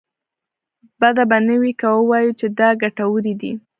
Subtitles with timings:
[0.99, 3.53] بده به نه وي که ووايو چې دا ګټورې دي.